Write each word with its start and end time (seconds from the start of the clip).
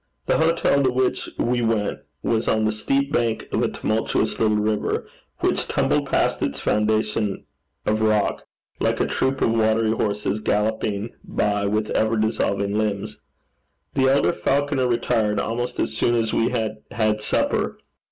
The 0.25 0.39
hotel 0.39 0.81
to 0.81 0.89
which 0.89 1.29
we 1.37 1.61
went 1.61 1.99
was 2.23 2.47
on 2.47 2.65
the 2.65 2.71
steep 2.71 3.13
bank 3.13 3.47
of 3.51 3.61
a 3.61 3.67
tumultuous 3.69 4.39
little 4.39 4.57
river, 4.57 5.05
which 5.41 5.67
tumbled 5.67 6.07
past 6.07 6.41
its 6.41 6.59
foundation 6.59 7.43
of 7.85 8.01
rock, 8.01 8.41
like 8.79 8.99
a 8.99 9.05
troop 9.05 9.43
of 9.43 9.51
watery 9.53 9.91
horses 9.91 10.39
galloping 10.39 11.11
by 11.23 11.67
with 11.67 11.91
ever 11.91 12.17
dissolving 12.17 12.75
limbs. 12.75 13.21
The 13.93 14.09
elder 14.09 14.33
Falconer 14.33 14.87
retired 14.87 15.39
almost 15.39 15.79
as 15.79 15.95
soon 15.95 16.15
as 16.15 16.33
we 16.33 16.49
had 16.49 16.77
had 16.89 17.21
supper. 17.21 17.77